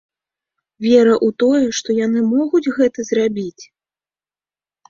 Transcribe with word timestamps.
Вера 0.85 1.11
ў 1.17 1.29
тое, 1.43 1.67
што 1.79 1.89
яны 2.05 2.19
могуць 2.33 2.71
гэта 2.79 2.99
зрабіць? 3.11 3.63